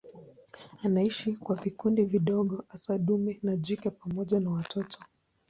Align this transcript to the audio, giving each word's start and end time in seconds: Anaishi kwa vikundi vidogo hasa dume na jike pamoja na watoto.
Anaishi 0.83 1.33
kwa 1.33 1.55
vikundi 1.55 2.03
vidogo 2.03 2.63
hasa 2.67 2.97
dume 2.97 3.39
na 3.43 3.55
jike 3.55 3.89
pamoja 3.89 4.39
na 4.39 4.49
watoto. 4.49 4.99